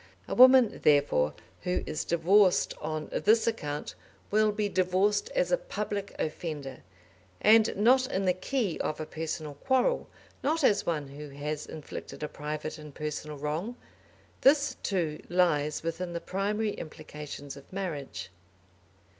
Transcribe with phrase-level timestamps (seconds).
[0.27, 3.93] A woman, therefore, who is divorced on this account
[4.31, 6.77] will be divorced as a public offender,
[7.39, 10.09] and not in the key of a personal quarrel;
[10.41, 13.75] not as one who has inflicted a private and personal wrong.
[14.41, 18.31] This, too, lies within the primary implications of marriage.